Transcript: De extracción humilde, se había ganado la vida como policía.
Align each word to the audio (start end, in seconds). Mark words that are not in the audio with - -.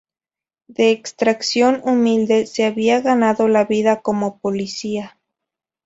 De 0.65 0.89
extracción 0.89 1.79
humilde, 1.83 2.47
se 2.47 2.65
había 2.65 3.01
ganado 3.01 3.47
la 3.47 3.65
vida 3.65 4.01
como 4.01 4.39
policía. 4.39 5.19